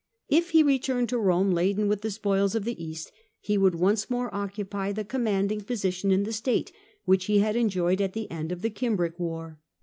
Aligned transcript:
If 0.29 0.49
he 0.49 0.63
returned 0.63 1.09
to 1.09 1.19
Rome 1.19 1.51
laden 1.51 1.87
with 1.87 2.01
the 2.01 2.09
spoils 2.09 2.55
of 2.55 2.65
the 2.65 2.83
East, 2.83 3.11
he 3.39 3.55
would 3.55 3.75
once 3.75 4.09
more 4.09 4.33
occupy 4.33 4.91
the 4.91 5.05
commanding 5.05 5.61
position 5.61 6.09
in 6.11 6.23
the 6.23 6.33
state 6.33 6.71
which 7.05 7.25
he 7.25 7.37
had 7.37 7.55
enjoyed 7.55 8.01
at 8.01 8.13
the 8.13 8.31
end 8.31 8.51
of 8.51 8.63
the 8.63 8.71
Cimbric 8.71 9.19
war. 9.19 9.59